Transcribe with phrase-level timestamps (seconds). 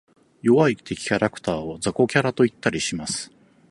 [0.41, 3.29] 弱い敵キャラクターを雑魚キャラと言ったりします。